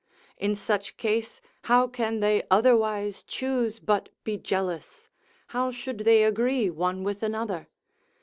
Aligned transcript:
In 0.39 0.55
such 0.55 0.97
case 0.97 1.41
how 1.65 1.85
can 1.85 2.21
they 2.21 2.41
otherwise 2.49 3.21
choose 3.21 3.77
but 3.79 4.09
be 4.23 4.35
jealous, 4.35 5.09
how 5.49 5.69
should 5.71 5.99
they 5.99 6.23
agree 6.23 6.71
one 6.71 7.03
with 7.03 7.21
another? 7.21 7.67